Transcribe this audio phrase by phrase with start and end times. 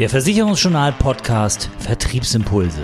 [0.00, 2.82] Der Versicherungsjournal Podcast Vertriebsimpulse.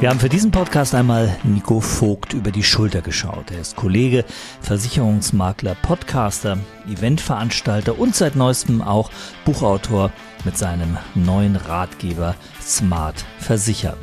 [0.00, 3.52] Wir haben für diesen Podcast einmal Nico Vogt über die Schulter geschaut.
[3.52, 4.24] Er ist Kollege,
[4.62, 6.58] Versicherungsmakler, Podcaster,
[6.90, 9.12] Eventveranstalter und seit neuestem auch
[9.44, 10.10] Buchautor
[10.44, 13.98] mit seinem neuen Ratgeber Smart Versichern.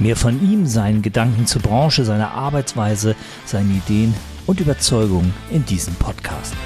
[0.00, 3.14] Mehr von ihm, seinen Gedanken zur Branche, seiner Arbeitsweise,
[3.44, 4.12] seinen Ideen
[4.44, 6.56] und Überzeugungen in diesem Podcast.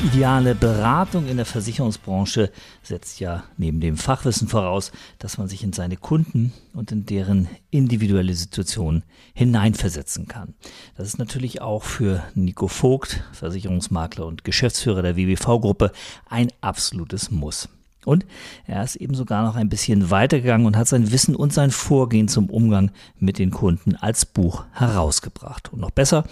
[0.00, 2.52] Die ideale Beratung in der Versicherungsbranche
[2.84, 7.48] setzt ja neben dem Fachwissen voraus, dass man sich in seine Kunden und in deren
[7.70, 9.02] individuelle Situation
[9.34, 10.54] hineinversetzen kann.
[10.96, 15.90] Das ist natürlich auch für Nico Vogt, Versicherungsmakler und Geschäftsführer der WBV-Gruppe,
[16.28, 17.68] ein absolutes Muss.
[18.04, 18.24] Und
[18.66, 22.28] er ist eben sogar noch ein bisschen weitergegangen und hat sein Wissen und sein Vorgehen
[22.28, 25.72] zum Umgang mit den Kunden als Buch herausgebracht.
[25.72, 26.24] Und noch besser,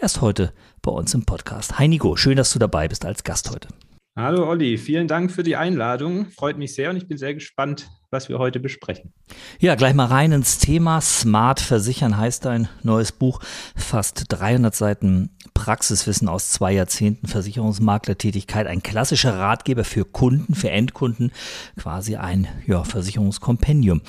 [0.00, 1.78] er ist heute bei uns im Podcast.
[1.78, 3.68] Hi Nico, schön, dass du dabei bist als Gast heute.
[4.16, 6.26] Hallo Olli, vielen Dank für die Einladung.
[6.26, 9.12] Freut mich sehr und ich bin sehr gespannt, was wir heute besprechen.
[9.60, 11.00] Ja, gleich mal rein ins Thema.
[11.00, 13.40] Smart Versichern heißt ein neues Buch.
[13.76, 18.66] Fast 300 Seiten Praxiswissen aus zwei Jahrzehnten Versicherungsmaklertätigkeit.
[18.66, 21.32] Ein klassischer Ratgeber für Kunden, für Endkunden.
[21.76, 24.02] Quasi ein ja, Versicherungskompendium.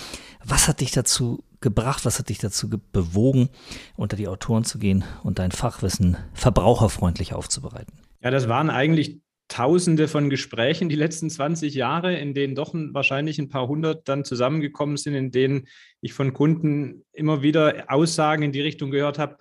[0.43, 2.05] Was hat dich dazu gebracht?
[2.05, 3.49] Was hat dich dazu bewogen,
[3.95, 7.93] unter die Autoren zu gehen und dein Fachwissen verbraucherfreundlich aufzubereiten?
[8.21, 13.39] Ja, das waren eigentlich Tausende von Gesprächen die letzten 20 Jahre, in denen doch wahrscheinlich
[13.39, 15.67] ein paar hundert dann zusammengekommen sind, in denen
[16.01, 19.37] ich von Kunden immer wieder Aussagen in die Richtung gehört habe.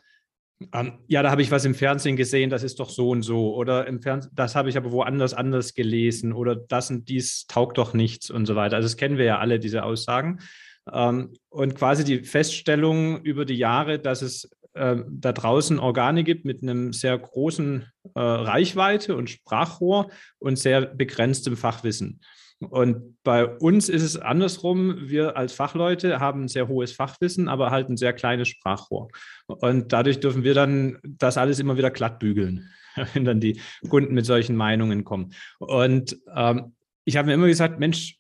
[0.73, 3.55] Ähm, ja, da habe ich was im Fernsehen gesehen, das ist doch so und so.
[3.55, 6.33] Oder im Fernsehen, das habe ich aber woanders anders gelesen.
[6.33, 8.77] Oder das und dies taugt doch nichts und so weiter.
[8.77, 10.41] Also das kennen wir ja alle, diese Aussagen.
[10.93, 16.45] Ähm, und quasi die Feststellung über die Jahre, dass es äh, da draußen Organe gibt
[16.45, 22.21] mit einem sehr großen äh, Reichweite und Sprachrohr und sehr begrenztem Fachwissen.
[22.61, 25.09] Und bei uns ist es andersrum.
[25.09, 29.09] Wir als Fachleute haben ein sehr hohes Fachwissen, aber halt ein sehr kleines Sprachrohr.
[29.47, 32.69] Und dadurch dürfen wir dann das alles immer wieder glatt bügeln,
[33.15, 35.33] wenn dann die Kunden mit solchen Meinungen kommen.
[35.59, 36.75] Und ähm,
[37.05, 38.18] ich habe mir immer gesagt, Mensch,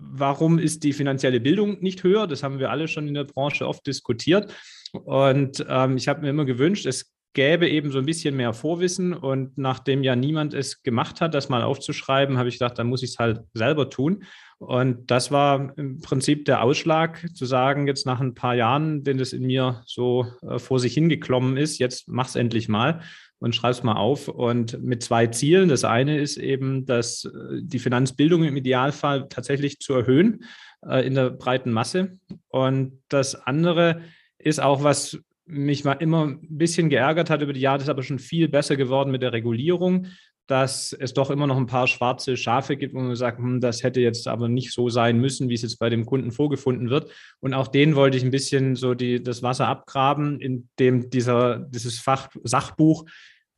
[0.00, 2.26] warum ist die finanzielle Bildung nicht höher?
[2.26, 4.54] Das haben wir alle schon in der Branche oft diskutiert.
[4.92, 9.12] Und ähm, ich habe mir immer gewünscht, es gäbe eben so ein bisschen mehr Vorwissen.
[9.12, 13.02] Und nachdem ja niemand es gemacht hat, das mal aufzuschreiben, habe ich gedacht, dann muss
[13.02, 14.24] ich es halt selber tun.
[14.58, 19.18] Und das war im Prinzip der Ausschlag, zu sagen, jetzt nach ein paar Jahren, wenn
[19.18, 23.02] das in mir so äh, vor sich hingeklommen ist, jetzt mach es endlich mal
[23.38, 24.28] und schreib es mal auf.
[24.28, 25.68] Und mit zwei Zielen.
[25.68, 30.44] Das eine ist eben, dass äh, die Finanzbildung im Idealfall tatsächlich zu erhöhen
[30.86, 32.18] äh, in der breiten Masse.
[32.48, 34.02] Und das andere
[34.38, 37.90] ist auch was mich mal immer ein bisschen geärgert hat über die Jahre, das ist
[37.90, 40.08] aber schon viel besser geworden mit der Regulierung,
[40.46, 43.82] dass es doch immer noch ein paar schwarze Schafe gibt, wo man sagt, hm, das
[43.82, 47.10] hätte jetzt aber nicht so sein müssen, wie es jetzt bei dem Kunden vorgefunden wird.
[47.40, 51.98] Und auch denen wollte ich ein bisschen so die, das Wasser abgraben, indem dieser, dieses
[51.98, 53.04] Fach, Sachbuch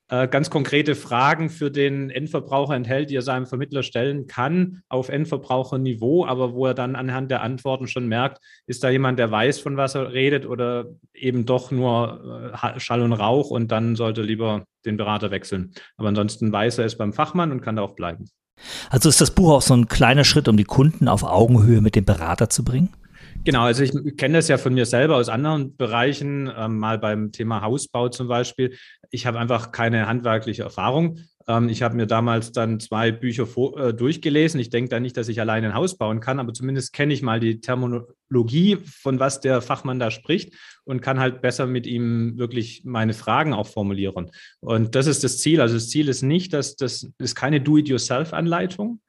[0.09, 6.25] ganz konkrete Fragen für den Endverbraucher enthält, die er seinem Vermittler stellen kann auf Endverbraucherniveau,
[6.25, 9.77] aber wo er dann anhand der Antworten schon merkt, ist da jemand, der weiß, von
[9.77, 14.65] was er redet oder eben doch nur äh, Schall und Rauch und dann sollte lieber
[14.85, 15.73] den Berater wechseln.
[15.97, 18.25] Aber ansonsten weiß er es beim Fachmann und kann da auch bleiben.
[18.91, 21.95] Also ist das Buch auch so ein kleiner Schritt, um die Kunden auf Augenhöhe mit
[21.95, 22.89] dem Berater zu bringen?
[23.45, 27.33] Genau, also ich kenne das ja von mir selber aus anderen Bereichen, ähm, mal beim
[27.33, 28.77] Thema Hausbau zum Beispiel.
[29.11, 31.19] Ich habe einfach keine handwerkliche Erfahrung.
[31.49, 34.61] Ähm, ich habe mir damals dann zwei Bücher vor, äh, durchgelesen.
[34.61, 37.23] Ich denke da nicht, dass ich alleine ein Haus bauen kann, aber zumindest kenne ich
[37.23, 40.55] mal die Terminologie, von was der Fachmann da spricht
[40.85, 44.31] und kann halt besser mit ihm wirklich meine Fragen auch formulieren.
[44.61, 45.61] Und das ist das Ziel.
[45.61, 49.01] Also das Ziel ist nicht, dass das ist keine Do-it-yourself-Anleitung,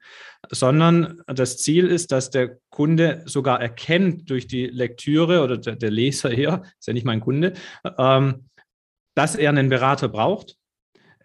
[0.48, 5.90] sondern das Ziel ist, dass der Kunde sogar erkennt durch die Lektüre oder der, der
[5.90, 7.52] Leser hier, ist ja nicht mein Kunde,
[7.98, 8.46] ähm,
[9.14, 10.56] dass er einen Berater braucht.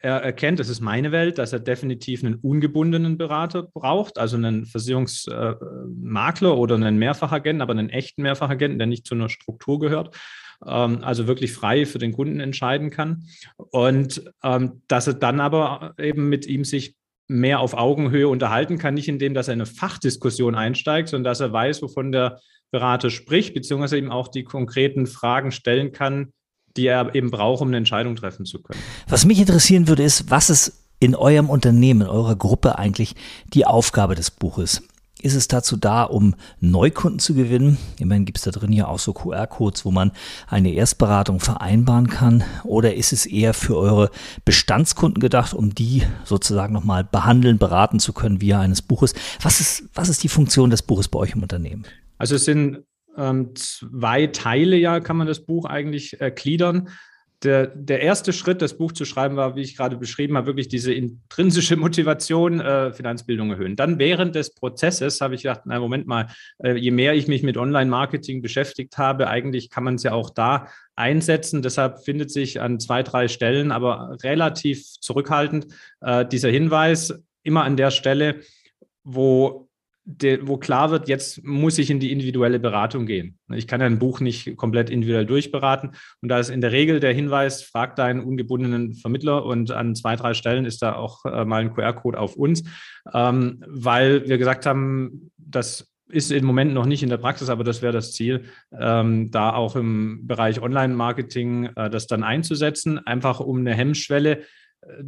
[0.02, 4.66] Er erkennt, das ist meine Welt, dass er definitiv einen ungebundenen Berater braucht, also einen
[4.66, 10.16] Versicherungsmakler äh, oder einen Mehrfachagenten, aber einen echten Mehrfachagenten, der nicht zu einer Struktur gehört
[10.66, 13.28] ähm, also wirklich frei für den Kunden entscheiden kann.
[13.58, 16.96] Und ähm, dass er dann aber eben mit ihm sich
[17.28, 21.52] mehr auf Augenhöhe unterhalten kann, nicht indem, dass er eine Fachdiskussion einsteigt, sondern dass er
[21.52, 22.40] weiß, wovon der
[22.72, 26.34] Berater spricht, beziehungsweise eben auch die konkreten Fragen stellen kann,
[26.78, 28.80] die er eben braucht, um eine Entscheidung treffen zu können.
[29.08, 33.16] Was mich interessieren würde, ist, was ist in eurem Unternehmen, in eurer Gruppe eigentlich
[33.54, 34.82] die Aufgabe des Buches?
[35.22, 37.78] Ist es dazu da, um Neukunden zu gewinnen?
[37.98, 40.12] Immerhin gibt es da drin ja auch so QR-Codes, wo man
[40.48, 42.44] eine Erstberatung vereinbaren kann.
[42.64, 44.12] Oder ist es eher für eure
[44.44, 49.16] Bestandskunden gedacht, um die sozusagen nochmal behandeln, beraten zu können via eines Buches?
[49.42, 51.86] Was ist, was ist die Funktion des Buches bei euch im Unternehmen?
[52.20, 52.84] Also es sind
[53.18, 56.90] ähm, zwei Teile, ja, kann man das Buch eigentlich äh, gliedern
[57.46, 60.68] der, der erste Schritt, das Buch zu schreiben, war, wie ich gerade beschrieben habe, wirklich
[60.68, 63.76] diese intrinsische Motivation, äh, Finanzbildung erhöhen.
[63.76, 66.28] Dann während des Prozesses habe ich gedacht, na Moment mal,
[66.64, 70.30] äh, je mehr ich mich mit Online-Marketing beschäftigt habe, eigentlich kann man es ja auch
[70.30, 71.62] da einsetzen.
[71.62, 75.68] Deshalb findet sich an zwei, drei Stellen, aber relativ zurückhaltend,
[76.02, 77.14] äh, dieser Hinweis
[77.44, 78.42] immer an der Stelle,
[79.04, 79.70] wo
[80.06, 83.40] de, wo klar wird, jetzt muss ich in die individuelle Beratung gehen.
[83.54, 85.92] Ich kann ein Buch nicht komplett individuell durchberaten.
[86.22, 90.16] Und da ist in der Regel der Hinweis, frag deinen ungebundenen Vermittler und an zwei,
[90.16, 92.64] drei Stellen ist da auch äh, mal ein QR-Code auf uns,
[93.14, 97.64] ähm, weil wir gesagt haben, das ist im Moment noch nicht in der Praxis, aber
[97.64, 98.46] das wäre das Ziel,
[98.80, 104.44] ähm, da auch im Bereich Online-Marketing äh, das dann einzusetzen, einfach um eine Hemmschwelle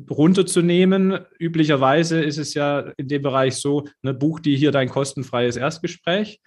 [0.10, 1.20] runterzunehmen.
[1.40, 6.42] Üblicherweise ist es ja in dem Bereich so, ne, buch dir hier dein kostenfreies Erstgespräch.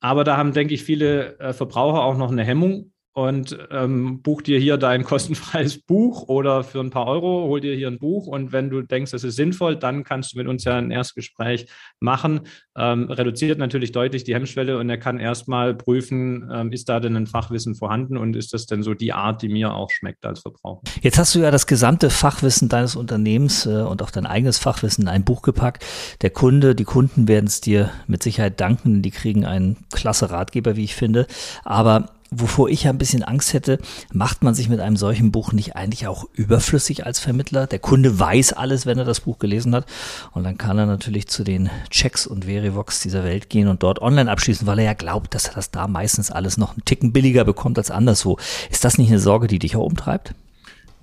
[0.00, 4.42] Aber da haben, denke ich, viele äh, Verbraucher auch noch eine Hemmung, und ähm, buch
[4.42, 8.26] dir hier dein kostenfreies Buch oder für ein paar Euro hol dir hier ein Buch
[8.26, 11.66] und wenn du denkst, das ist sinnvoll, dann kannst du mit uns ja ein Erstgespräch
[12.00, 12.40] machen.
[12.76, 17.16] Ähm, reduziert natürlich deutlich die Hemmschwelle und er kann erstmal prüfen, ähm, ist da denn
[17.16, 20.40] ein Fachwissen vorhanden und ist das denn so die Art, die mir auch schmeckt als
[20.40, 20.82] Verbraucher.
[21.02, 25.02] Jetzt hast du ja das gesamte Fachwissen deines Unternehmens äh, und auch dein eigenes Fachwissen
[25.02, 25.84] in ein Buch gepackt.
[26.22, 30.76] Der Kunde, die Kunden werden es dir mit Sicherheit danken, die kriegen einen klasse Ratgeber,
[30.76, 31.26] wie ich finde.
[31.64, 33.78] Aber wovor ich ja ein bisschen Angst hätte,
[34.12, 37.66] macht man sich mit einem solchen Buch nicht eigentlich auch überflüssig als Vermittler?
[37.66, 39.86] Der Kunde weiß alles, wenn er das Buch gelesen hat.
[40.32, 44.00] Und dann kann er natürlich zu den Checks und Verivox dieser Welt gehen und dort
[44.00, 47.12] online abschließen, weil er ja glaubt, dass er das da meistens alles noch einen Ticken
[47.12, 48.38] billiger bekommt als anderswo.
[48.70, 50.34] Ist das nicht eine Sorge, die dich auch umtreibt?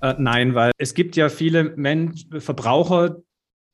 [0.02, 3.18] Äh, nein, weil es gibt ja viele Mensch Verbraucher,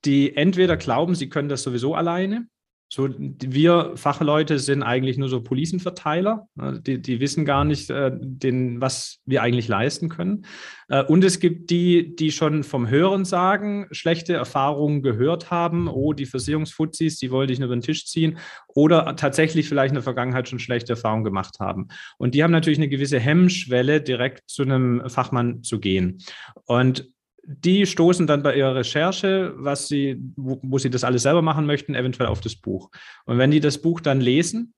[0.06, 2.48] die entweder glauben, sie können das sowieso alleine
[2.88, 6.48] so, wir Fachleute sind eigentlich nur so Policenverteiler.
[6.56, 10.46] Die, die wissen gar nicht, äh, den, was wir eigentlich leisten können.
[10.88, 15.88] Äh, und es gibt die, die schon vom Hören sagen, schlechte Erfahrungen gehört haben.
[15.88, 18.38] Oh, die Versicherungsfuzis, die wollte ich nur über den Tisch ziehen.
[18.68, 21.88] Oder tatsächlich vielleicht in der Vergangenheit schon schlechte Erfahrungen gemacht haben.
[22.18, 26.20] Und die haben natürlich eine gewisse Hemmschwelle, direkt zu einem Fachmann zu gehen.
[26.66, 27.10] Und
[27.48, 31.66] die stoßen dann bei ihrer Recherche, was sie, wo, wo, sie das alles selber machen
[31.66, 32.90] möchten, eventuell auf das Buch.
[33.26, 34.74] Und wenn die das Buch dann lesen,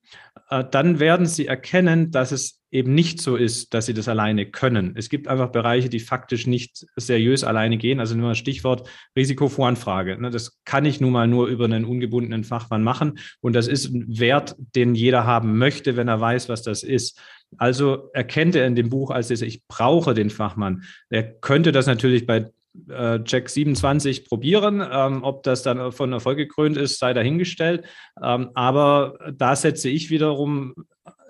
[0.49, 4.45] äh, dann werden sie erkennen, dass es eben nicht so ist, dass sie das alleine
[4.45, 4.93] können.
[4.95, 8.01] Es gibt einfach Bereiche, die faktisch nicht seriös alleine gehen.
[8.01, 10.21] Also nur Stichwort Risikovoranfrage.
[10.21, 10.29] Ne?
[10.29, 13.19] Das kann ich nun mal nur über einen ungebundenen Fachmann machen.
[13.39, 17.21] Und das ist ein Wert, den jeder haben möchte, wenn er weiß, was das ist.
[17.57, 20.83] Also erkennt er in dem Buch als ich brauche den Fachmann.
[21.09, 22.47] Er könnte das natürlich bei
[22.89, 24.85] äh, Jack 27 probieren.
[24.89, 27.85] Ähm, ob das dann von Erfolg gekrönt ist, sei dahingestellt.
[28.21, 30.73] Ähm, aber da setze ich wiederum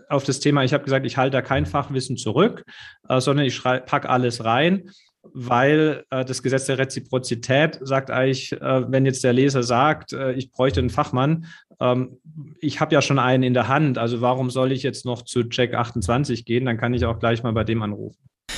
[0.10, 2.64] auf das Thema, ich habe gesagt, ich halte da kein Fachwissen zurück,
[3.10, 4.90] äh, sondern ich packe alles rein,
[5.34, 10.34] weil äh, das Gesetz der Reziprozität sagt eigentlich, äh, wenn jetzt der Leser sagt, äh,
[10.34, 11.46] ich bräuchte einen Fachmann,
[11.80, 12.18] ähm,
[12.60, 15.44] ich habe ja schon einen in der Hand, also warum soll ich jetzt noch zu
[15.50, 16.66] Jack 28 gehen?
[16.66, 18.18] Dann kann ich auch gleich mal bei dem anrufen.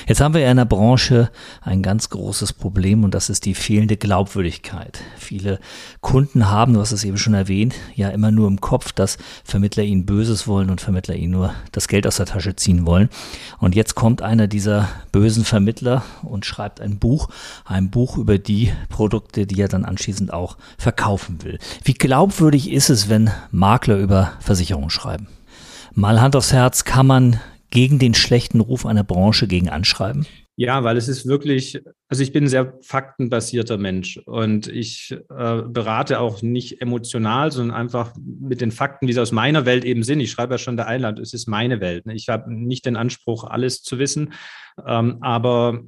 [0.10, 1.30] Jetzt haben wir in der Branche
[1.62, 5.02] ein ganz großes Problem und das ist die fehlende Glaubwürdigkeit.
[5.20, 5.60] Viele
[6.02, 9.84] Kunden haben, du hast es eben schon erwähnt, ja immer nur im Kopf, dass Vermittler
[9.84, 13.10] ihnen Böses wollen und Vermittler ihnen nur das Geld aus der Tasche ziehen wollen.
[13.60, 17.30] Und jetzt kommt einer dieser bösen Vermittler und schreibt ein Buch,
[17.64, 21.60] ein Buch über die Produkte, die er dann anschließend auch verkaufen will.
[21.84, 25.28] Wie glaubwürdig ist es, wenn Makler über Versicherungen schreiben?
[25.94, 30.26] Mal Hand aufs Herz, kann man gegen den schlechten Ruf einer Branche gegen anschreiben?
[30.56, 35.62] Ja, weil es ist wirklich, also ich bin ein sehr faktenbasierter Mensch und ich äh,
[35.62, 40.04] berate auch nicht emotional, sondern einfach mit den Fakten, wie sie aus meiner Welt eben
[40.04, 40.20] sind.
[40.20, 42.06] Ich schreibe ja schon der Einland, es ist meine Welt.
[42.06, 42.14] Ne?
[42.14, 44.34] Ich habe nicht den Anspruch, alles zu wissen,
[44.86, 45.82] ähm, aber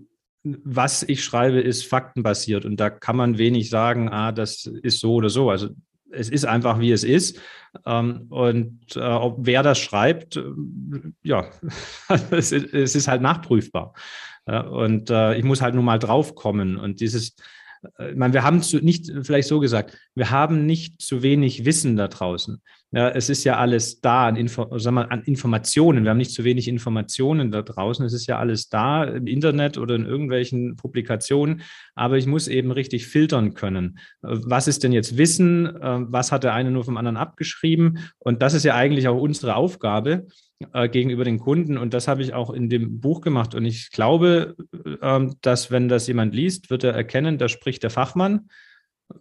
[0.44, 5.16] was ich schreibe, ist faktenbasiert und da kann man wenig sagen, ah, das ist so
[5.16, 5.50] oder so.
[5.50, 5.70] Also
[6.12, 7.40] es ist einfach, wie es ist.
[7.86, 10.40] Ähm, und äh, wer das schreibt,
[11.24, 11.48] ja,
[12.32, 13.94] es, ist halt nachprüfbar.
[14.46, 16.78] Und äh, ich muss halt nur mal draufkommen.
[16.78, 17.36] Und dieses,
[17.98, 21.66] äh, ich meine, wir haben zu, nicht, vielleicht so gesagt, wir haben nicht zu wenig
[21.66, 22.62] Wissen da draußen.
[22.94, 26.04] Ja, es ist ja alles da an, Info wir, an Informationen.
[26.04, 28.06] Wir haben nicht zu wenig Informationen da draußen.
[28.06, 31.62] Es ist ja alles da im Internet oder in irgendwelchen Publikationen.
[31.96, 33.98] Aber ich muss eben richtig filtern können.
[34.22, 35.74] Was ist denn jetzt Wissen?
[35.74, 38.00] Was hat der eine nur vom anderen abgeschrieben?
[38.20, 40.28] Und das ist ja eigentlich auch unsere Aufgabe
[40.74, 41.78] äh, gegenüber den Kunden.
[41.78, 43.56] Und das habe ich auch in dem Buch gemacht.
[43.56, 44.56] Und ich glaube,
[45.02, 48.50] äh, dass wenn das jemand liest, wird er erkennen, da spricht der Fachmann.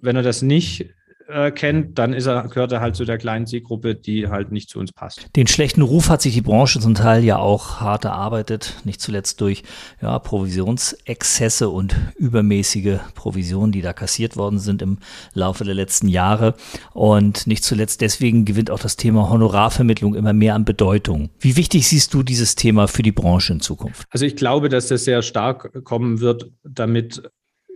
[0.00, 0.92] Wenn er das nicht
[1.30, 4.68] äh, kennt, dann ist er, gehört er halt zu der kleinen Zielgruppe, die halt nicht
[4.68, 5.26] zu uns passt.
[5.36, 9.40] Den schlechten Ruf hat sich die Branche zum Teil ja auch hart erarbeitet, nicht zuletzt
[9.40, 9.62] durch
[10.02, 14.98] ja, Provisionsexzesse und übermäßige Provisionen, die da kassiert worden sind im
[15.32, 16.54] Laufe der letzten Jahre.
[16.92, 21.30] Und nicht zuletzt deswegen gewinnt auch das Thema Honorarvermittlung immer mehr an Bedeutung.
[21.38, 24.06] Wie wichtig siehst du dieses Thema für die Branche in Zukunft?
[24.10, 27.22] Also ich glaube, dass das sehr stark kommen wird, damit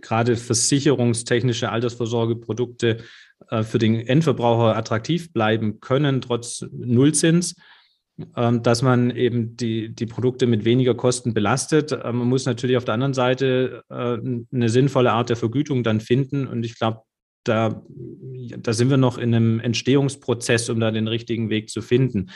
[0.01, 2.97] gerade versicherungstechnische Altersvorsorgeprodukte
[3.63, 7.55] für den Endverbraucher attraktiv bleiben können, trotz Nullzins,
[8.37, 11.91] ähm, dass man eben die, die Produkte mit weniger Kosten belastet.
[11.91, 14.17] Äh, man muss natürlich auf der anderen Seite äh,
[14.53, 16.47] eine sinnvolle Art der Vergütung dann finden.
[16.47, 17.01] Und ich glaube,
[17.47, 17.81] da,
[18.57, 22.29] da sind wir noch in einem Entstehungsprozess, um da den richtigen Weg zu finden.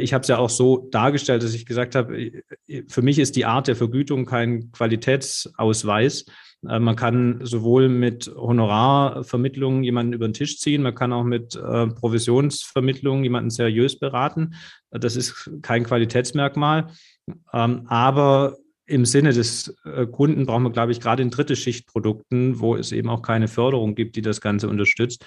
[0.00, 2.42] Ich habe es ja auch so dargestellt, dass ich gesagt habe,
[2.88, 6.24] für mich ist die Art der Vergütung kein Qualitätsausweis,
[6.68, 11.56] äh, man kann sowohl mit Honorarvermittlung jemanden über den Tisch ziehen, man kann auch mit
[11.56, 14.54] äh, Provisionsvermittlung jemanden seriös beraten.
[14.90, 16.88] Das ist kein Qualitätsmerkmal.
[17.52, 18.56] Ähm, aber
[18.86, 22.92] im Sinne des äh, Kunden brauchen wir, glaube ich, gerade in dritte Schichtprodukten, wo es
[22.92, 25.24] eben auch keine Förderung gibt, die das Ganze unterstützt,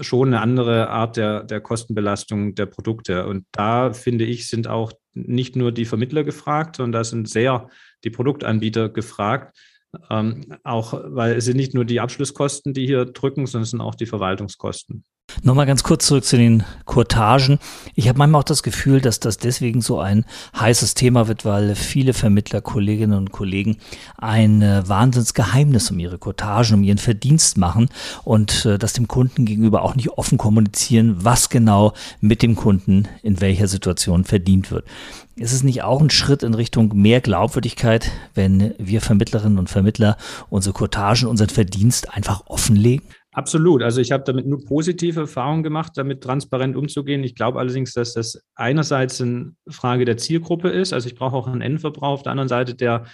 [0.00, 3.26] schon eine andere Art der, der Kostenbelastung der Produkte.
[3.26, 7.68] Und da finde ich, sind auch nicht nur die Vermittler gefragt, sondern da sind sehr
[8.04, 9.56] die Produktanbieter gefragt,
[10.10, 13.80] ähm, auch, weil es sind nicht nur die Abschlusskosten, die hier drücken, sondern es sind
[13.80, 15.04] auch die Verwaltungskosten.
[15.42, 17.58] Nochmal ganz kurz zurück zu den Kurtagen.
[17.94, 20.24] Ich habe manchmal auch das Gefühl, dass das deswegen so ein
[20.58, 23.76] heißes Thema wird, weil viele Vermittler, Kolleginnen und Kollegen
[24.16, 27.88] ein äh, Wahnsinnsgeheimnis um ihre Kurtagen, um ihren Verdienst machen
[28.24, 33.06] und äh, das dem Kunden gegenüber auch nicht offen kommunizieren, was genau mit dem Kunden
[33.22, 34.86] in welcher Situation verdient wird.
[35.36, 40.16] Ist es nicht auch ein Schritt in Richtung mehr Glaubwürdigkeit, wenn wir Vermittlerinnen und Vermittler
[40.50, 43.06] unsere Kurtagen, unseren Verdienst einfach offenlegen?
[43.38, 43.84] Absolut.
[43.84, 47.22] Also ich habe damit nur positive Erfahrungen gemacht, damit transparent umzugehen.
[47.22, 50.92] Ich glaube allerdings, dass das einerseits eine Frage der Zielgruppe ist.
[50.92, 53.04] Also ich brauche auch einen Endverbraucher auf der anderen Seite, der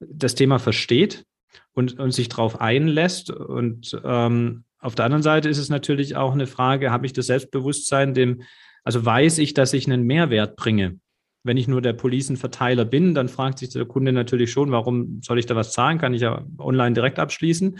[0.00, 1.26] das Thema versteht
[1.74, 3.30] und, und sich darauf einlässt.
[3.30, 7.26] Und ähm, auf der anderen Seite ist es natürlich auch eine Frage, habe ich das
[7.26, 8.40] Selbstbewusstsein, dem,
[8.84, 10.98] also weiß ich, dass ich einen Mehrwert bringe?
[11.44, 15.38] Wenn ich nur der Policenverteiler bin, dann fragt sich der Kunde natürlich schon, warum soll
[15.38, 15.98] ich da was zahlen?
[15.98, 17.78] Kann ich ja online direkt abschließen.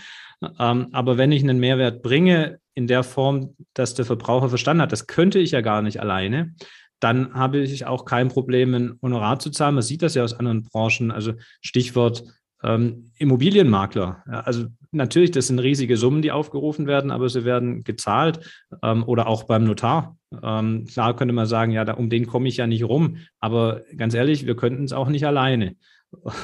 [0.58, 4.92] Ähm, aber wenn ich einen Mehrwert bringe in der Form, dass der Verbraucher verstanden hat,
[4.92, 6.54] das könnte ich ja gar nicht alleine,
[7.00, 9.74] dann habe ich auch kein Problem, ein Honorar zu zahlen.
[9.74, 11.10] Man sieht das ja aus anderen Branchen.
[11.10, 12.24] Also Stichwort
[12.62, 14.22] ähm, Immobilienmakler.
[14.26, 18.40] Ja, also natürlich, das sind riesige Summen, die aufgerufen werden, aber sie werden gezahlt
[18.82, 20.16] ähm, oder auch beim Notar.
[20.42, 23.82] Ähm, klar könnte man sagen, ja, da, um den komme ich ja nicht rum, aber
[23.96, 25.76] ganz ehrlich, wir könnten es auch nicht alleine.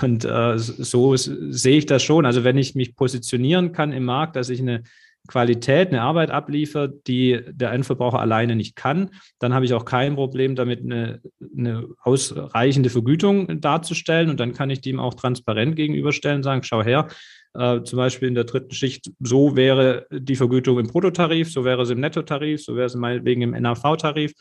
[0.03, 2.27] Und äh, so sehe ich das schon.
[2.27, 4.83] Also wenn ich mich positionieren kann im Markt, dass ich eine
[5.29, 10.15] Qualität, eine Arbeit abliefere, die der Endverbraucher alleine nicht kann, dann habe ich auch kein
[10.15, 11.21] Problem damit, eine,
[11.57, 14.31] eine ausreichende Vergütung darzustellen.
[14.31, 17.09] Und dann kann ich dem auch transparent gegenüberstellen, sagen, schau her,
[17.55, 21.83] äh, zum Beispiel in der dritten Schicht, so wäre die Vergütung im Bruttotarif, so wäre
[21.83, 24.33] es im Nettotarif, so wäre es meinetwegen im NAV-Tarif.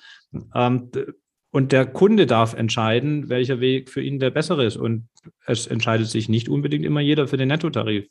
[0.56, 0.92] Ähm,
[1.52, 4.78] und der Kunde darf entscheiden, welcher Weg für ihn der bessere ist.
[4.78, 5.08] Und
[5.46, 8.08] es entscheidet sich nicht unbedingt immer jeder für den Nettotarif.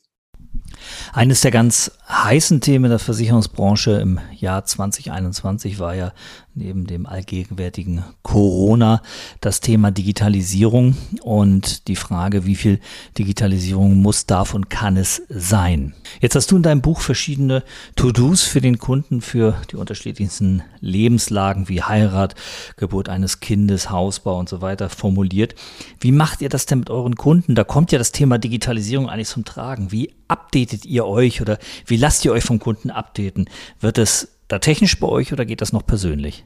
[1.13, 6.13] Eines der ganz heißen Themen der Versicherungsbranche im Jahr 2021 war ja
[6.55, 9.01] neben dem allgegenwärtigen Corona
[9.41, 12.79] das Thema Digitalisierung und die Frage, wie viel
[13.17, 15.93] Digitalisierung muss, darf und kann es sein.
[16.19, 17.63] Jetzt hast du in deinem Buch verschiedene
[17.95, 22.35] To-Dos für den Kunden für die unterschiedlichsten Lebenslagen wie Heirat,
[22.75, 25.55] Geburt eines Kindes, Hausbau und so weiter formuliert.
[25.99, 27.55] Wie macht ihr das denn mit euren Kunden?
[27.55, 29.91] Da kommt ja das Thema Digitalisierung eigentlich zum Tragen.
[29.91, 33.49] Wie updatet ihr euch oder wie lasst ihr euch vom Kunden updaten?
[33.79, 36.45] Wird es da technisch bei euch oder geht das noch persönlich?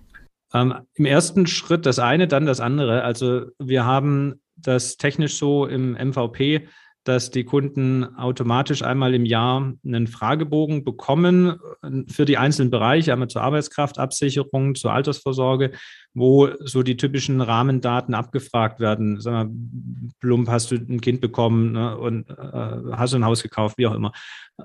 [0.53, 3.03] Ähm, Im ersten Schritt das eine, dann das andere.
[3.03, 6.67] Also wir haben das technisch so im MVP,
[7.03, 13.11] dass die Kunden automatisch einmal im Jahr einen Fragebogen bekommen äh, für die einzelnen Bereiche,
[13.11, 15.71] einmal zur Arbeitskraftabsicherung, zur Altersvorsorge,
[16.13, 19.19] wo so die typischen Rahmendaten abgefragt werden.
[19.19, 23.43] Sagen wir, plump hast du ein Kind bekommen ne, und äh, hast du ein Haus
[23.43, 24.11] gekauft, wie auch immer.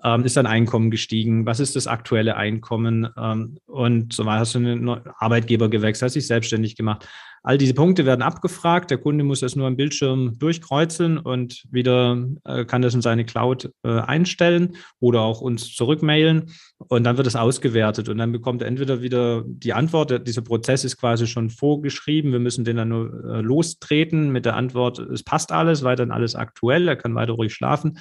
[0.04, 1.46] Ähm, ist dein Einkommen gestiegen?
[1.46, 3.08] Was ist das aktuelle Einkommen?
[3.16, 4.40] Ähm, und so weiter.
[4.40, 6.08] Hast du einen Arbeitgeber gewechselt?
[6.08, 7.08] Hast dich selbstständig gemacht?
[7.48, 8.90] All diese Punkte werden abgefragt.
[8.90, 13.24] Der Kunde muss das nur am Bildschirm durchkreuzen und wieder äh, kann das in seine
[13.24, 16.52] Cloud äh, einstellen oder auch uns zurückmailen.
[16.76, 20.28] Und dann wird es ausgewertet und dann bekommt er entweder wieder die Antwort.
[20.28, 22.32] Dieser Prozess ist quasi schon vorgeschrieben.
[22.32, 26.34] Wir müssen den dann nur äh, lostreten mit der Antwort, es passt alles, weiterhin alles
[26.34, 26.86] aktuell.
[26.86, 27.96] Er kann weiter ruhig schlafen.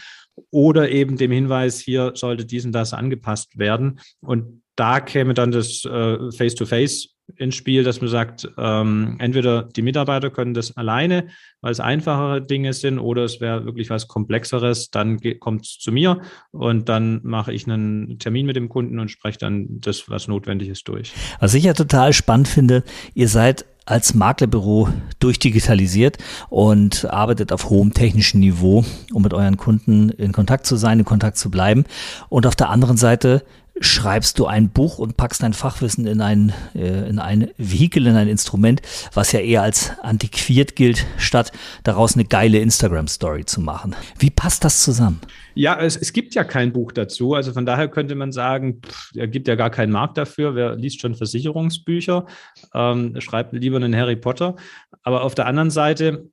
[0.52, 4.02] Oder eben dem Hinweis, hier sollte dies und das angepasst werden.
[4.20, 9.82] Und da käme dann das äh, Face-to-Face ins Spiel, dass man sagt, ähm, entweder die
[9.82, 11.28] Mitarbeiter können das alleine,
[11.60, 15.92] weil es einfachere Dinge sind, oder es wäre wirklich was Komplexeres, dann kommt es zu
[15.92, 20.30] mir und dann mache ich einen Termin mit dem Kunden und spreche dann das, was
[20.30, 21.12] notwendig ist, durch.
[21.42, 26.18] Was ich ja total spannend finde, ihr seid als Maklerbüro durchdigitalisiert
[26.50, 31.06] und arbeitet auf hohem technischen Niveau, um mit euren Kunden in Kontakt zu sein, in
[31.06, 31.86] Kontakt zu bleiben.
[32.30, 33.44] Und auf der anderen Seite
[33.80, 38.16] schreibst du ein Buch und packst dein Fachwissen in ein, äh, in ein Vehikel, in
[38.16, 38.82] ein Instrument,
[39.14, 41.52] was ja eher als antiquiert gilt, statt
[41.84, 43.96] daraus eine geile Instagram-Story zu machen.
[44.20, 45.22] Wie passt das zusammen?
[45.56, 47.34] Ja, es, es gibt ja kein Buch dazu.
[47.34, 48.82] Also von daher könnte man sagen,
[49.16, 50.56] es gibt ja gar keinen Markt dafür.
[50.56, 52.26] Wer liest schon Versicherungsbücher,
[52.76, 54.56] ähm, schreibt lieber einen Harry Potter.
[55.02, 56.30] Aber auf der anderen Seite,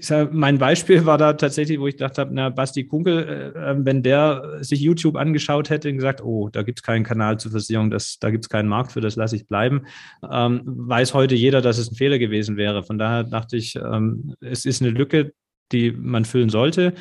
[0.00, 3.84] sag, mein Beispiel war da tatsächlich, wo ich gedacht habe, na, Basti Kunkel, äh, ähm,
[3.84, 7.50] wenn der sich YouTube angeschaut hätte und gesagt, oh, da gibt es keinen Kanal zur
[7.50, 9.86] Versicherung, das, da gibt es keinen Markt für, das lasse ich bleiben,
[10.30, 12.82] ähm, weiß heute jeder, dass es ein Fehler gewesen wäre.
[12.82, 15.32] Von daher dachte ich, ähm, es ist eine Lücke,
[15.72, 16.94] die man füllen sollte.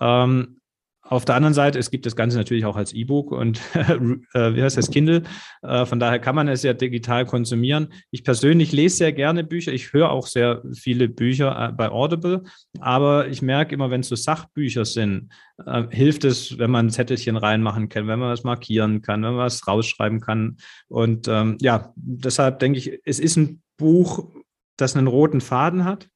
[0.00, 0.57] Ähm,
[1.10, 4.62] auf der anderen Seite, es gibt das Ganze natürlich auch als E-Book und äh, wie
[4.62, 5.22] heißt das, Kindle.
[5.62, 7.88] Äh, von daher kann man es ja digital konsumieren.
[8.10, 9.72] Ich persönlich lese sehr gerne Bücher.
[9.72, 12.44] Ich höre auch sehr viele Bücher äh, bei Audible.
[12.80, 15.32] Aber ich merke immer, wenn es so Sachbücher sind,
[15.64, 19.32] äh, hilft es, wenn man ein Zettelchen reinmachen kann, wenn man was markieren kann, wenn
[19.32, 20.58] man was rausschreiben kann.
[20.88, 24.28] Und ähm, ja, deshalb denke ich, es ist ein Buch,
[24.76, 26.08] das einen roten Faden hat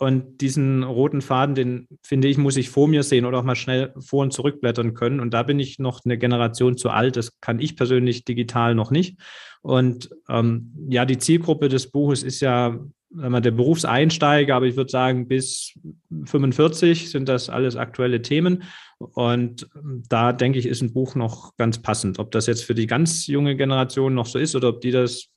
[0.00, 3.54] und diesen roten Faden, den finde ich, muss ich vor mir sehen oder auch mal
[3.54, 5.20] schnell vor und zurückblättern können.
[5.20, 7.16] Und da bin ich noch eine Generation zu alt.
[7.16, 9.18] Das kann ich persönlich digital noch nicht.
[9.60, 12.80] Und ähm, ja, die Zielgruppe des Buches ist ja
[13.10, 15.78] mal, der Berufseinsteiger, aber ich würde sagen, bis
[16.24, 18.62] 45 sind das alles aktuelle Themen.
[18.98, 19.68] Und
[20.08, 22.18] da denke ich, ist ein Buch noch ganz passend.
[22.18, 25.28] Ob das jetzt für die ganz junge Generation noch so ist oder ob die das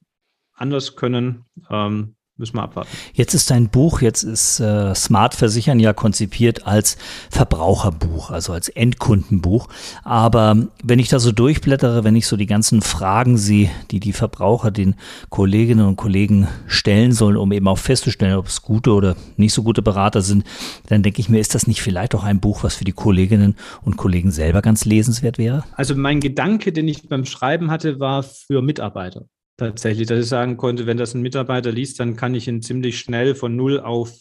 [0.53, 2.89] anders können, ähm, müssen wir abwarten.
[3.13, 6.97] Jetzt ist dein Buch, jetzt ist äh, Smart Versichern ja konzipiert als
[7.29, 9.67] Verbraucherbuch, also als Endkundenbuch.
[10.03, 14.13] Aber wenn ich da so durchblättere, wenn ich so die ganzen Fragen sehe, die die
[14.13, 14.95] Verbraucher den
[15.29, 19.61] Kolleginnen und Kollegen stellen sollen, um eben auch festzustellen, ob es gute oder nicht so
[19.61, 20.43] gute Berater sind,
[20.87, 23.55] dann denke ich mir, ist das nicht vielleicht auch ein Buch, was für die Kolleginnen
[23.83, 25.65] und Kollegen selber ganz lesenswert wäre?
[25.73, 29.25] Also mein Gedanke, den ich beim Schreiben hatte, war für Mitarbeiter
[29.57, 32.99] tatsächlich, dass ich sagen konnte, wenn das ein Mitarbeiter liest, dann kann ich ihn ziemlich
[32.99, 34.11] schnell von 0 auf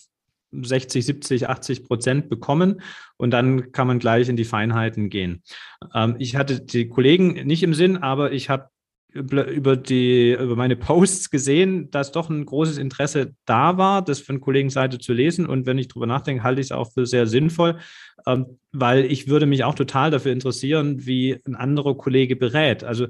[0.52, 2.82] 60, 70, 80 Prozent bekommen
[3.16, 5.42] und dann kann man gleich in die Feinheiten gehen.
[5.94, 8.68] Ähm, ich hatte die Kollegen nicht im Sinn, aber ich habe
[9.14, 14.40] über die über meine Posts gesehen, dass doch ein großes Interesse da war, das von
[14.40, 15.46] Kollegenseite zu lesen.
[15.46, 17.78] Und wenn ich darüber nachdenke, halte ich es auch für sehr sinnvoll,
[18.26, 22.84] ähm, weil ich würde mich auch total dafür interessieren, wie ein anderer Kollege berät.
[22.84, 23.06] Also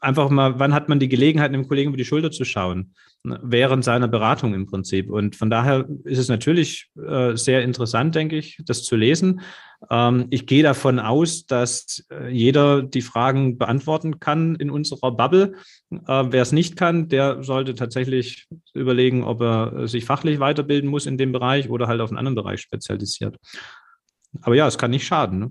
[0.00, 2.94] einfach mal, wann hat man die Gelegenheit, einem Kollegen über die Schulter zu schauen?
[3.22, 5.10] Ne, während seiner Beratung im Prinzip.
[5.10, 9.42] Und von daher ist es natürlich äh, sehr interessant, denke ich, das zu lesen.
[9.90, 15.52] Ähm, ich gehe davon aus, dass äh, jeder die Fragen beantworten kann in unserer Bubble.
[15.90, 15.98] Äh,
[16.30, 21.18] wer es nicht kann, der sollte tatsächlich überlegen, ob er sich fachlich weiterbilden muss in
[21.18, 23.36] dem Bereich oder halt auf einen anderen Bereich spezialisiert.
[24.40, 25.38] Aber ja, es kann nicht schaden.
[25.38, 25.50] Ne?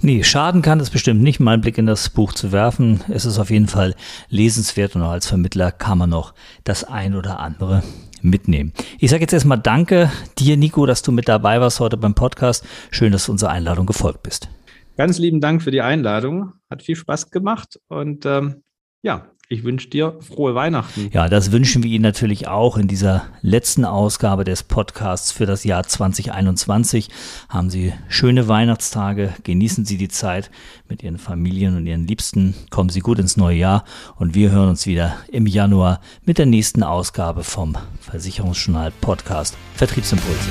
[0.00, 3.00] Nee, schaden kann es bestimmt nicht, mal einen Blick in das Buch zu werfen.
[3.08, 3.96] Es ist auf jeden Fall
[4.28, 7.82] lesenswert und als Vermittler kann man noch das ein oder andere
[8.22, 8.72] mitnehmen.
[9.00, 10.08] Ich sage jetzt erstmal Danke
[10.38, 12.64] dir, Nico, dass du mit dabei warst heute beim Podcast.
[12.92, 14.48] Schön, dass du unserer Einladung gefolgt bist.
[14.96, 16.52] Ganz lieben Dank für die Einladung.
[16.70, 18.62] Hat viel Spaß gemacht und ähm,
[19.02, 21.08] ja, ich wünsche dir frohe Weihnachten.
[21.12, 25.64] Ja, das wünschen wir Ihnen natürlich auch in dieser letzten Ausgabe des Podcasts für das
[25.64, 27.08] Jahr 2021.
[27.48, 30.50] Haben Sie schöne Weihnachtstage, genießen Sie die Zeit
[30.88, 33.84] mit Ihren Familien und Ihren Liebsten, kommen Sie gut ins neue Jahr
[34.16, 40.50] und wir hören uns wieder im Januar mit der nächsten Ausgabe vom Versicherungsjournal Podcast Vertriebsimpulse.